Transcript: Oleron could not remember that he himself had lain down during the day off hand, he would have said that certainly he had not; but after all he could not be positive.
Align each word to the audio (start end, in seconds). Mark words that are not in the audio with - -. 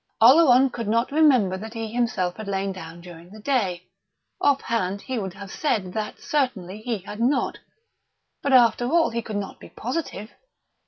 Oleron 0.19 0.71
could 0.71 0.87
not 0.87 1.11
remember 1.11 1.59
that 1.59 1.75
he 1.75 1.93
himself 1.93 2.37
had 2.37 2.47
lain 2.47 2.71
down 2.71 3.01
during 3.01 3.29
the 3.29 3.39
day 3.39 3.83
off 4.41 4.61
hand, 4.61 5.03
he 5.03 5.19
would 5.19 5.33
have 5.35 5.51
said 5.51 5.93
that 5.93 6.17
certainly 6.19 6.79
he 6.81 6.97
had 7.03 7.19
not; 7.19 7.59
but 8.41 8.51
after 8.51 8.89
all 8.89 9.11
he 9.11 9.21
could 9.21 9.35
not 9.37 9.59
be 9.59 9.69
positive. 9.69 10.31